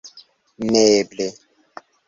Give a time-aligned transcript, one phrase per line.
[0.69, 1.29] Neeble!